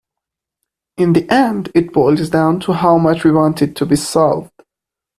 In 0.97 1.13
the 1.13 1.29
end 1.31 1.69
it 1.75 1.93
boils 1.93 2.31
down 2.31 2.59
to 2.61 2.73
how 2.73 2.97
much 2.97 3.23
we 3.23 3.29
want 3.31 3.61
it 3.61 3.75
to 3.75 3.85
be 3.85 3.95
solved. 3.95 4.49